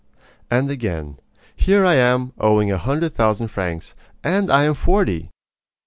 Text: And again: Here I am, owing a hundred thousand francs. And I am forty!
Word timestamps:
And 0.49 0.71
again: 0.71 1.19
Here 1.55 1.85
I 1.85 1.93
am, 1.93 2.33
owing 2.39 2.71
a 2.71 2.77
hundred 2.79 3.13
thousand 3.13 3.49
francs. 3.49 3.93
And 4.23 4.51
I 4.51 4.63
am 4.63 4.73
forty! 4.73 5.29